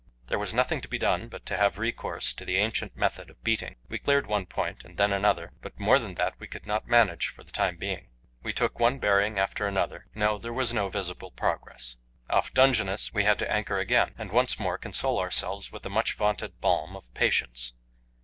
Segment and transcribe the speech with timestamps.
[0.29, 3.43] There was nothing to be done but to have recourse to the ancient method of
[3.43, 3.75] beating.
[3.87, 7.27] We cleared one point, and then another, but more than that we could not manage
[7.27, 8.07] for the time being.
[8.41, 11.97] We took one bearing after another; no, there was no visible progress.
[12.31, 16.15] Off Dungeness we had to anchor again, and once more console ourselves with the much
[16.15, 17.73] vaunted balm of patience.